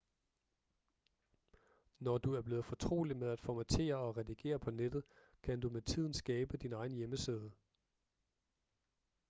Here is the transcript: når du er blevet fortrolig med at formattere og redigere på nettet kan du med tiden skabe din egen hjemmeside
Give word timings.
når 1.99 2.17
du 2.17 2.33
er 2.33 2.41
blevet 2.41 2.65
fortrolig 2.65 3.17
med 3.17 3.27
at 3.29 3.39
formattere 3.41 3.95
og 3.95 4.17
redigere 4.17 4.59
på 4.59 4.71
nettet 4.71 5.03
kan 5.43 5.59
du 5.59 5.69
med 5.69 5.81
tiden 5.81 6.13
skabe 6.13 6.57
din 6.57 6.73
egen 6.73 6.91
hjemmeside 6.95 7.51